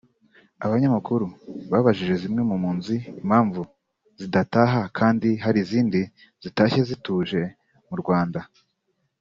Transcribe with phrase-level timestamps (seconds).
[0.65, 1.25] Abanyamakuru
[1.71, 3.61] babajije zimwe mu mpunzi impamvu
[4.19, 6.01] zidataha kandi hari izindi
[6.43, 7.41] zitashye zituje
[7.89, 8.41] mu Rwanda